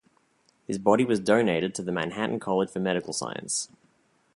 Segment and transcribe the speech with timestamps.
[0.65, 3.69] His body was donated to Manhattan College for medical science.